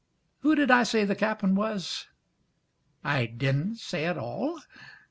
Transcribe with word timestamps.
Who 0.39 0.55
did 0.55 0.71
I 0.71 0.81
say 0.81 1.05
the 1.05 1.13
cap'n 1.13 1.53
was? 1.53 2.07
I 3.03 3.27
didn't 3.27 3.75
say 3.75 4.05
at 4.05 4.17
all? 4.17 4.59